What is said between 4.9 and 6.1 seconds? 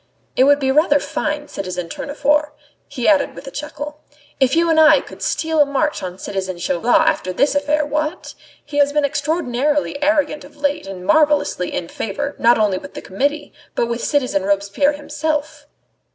could steal a march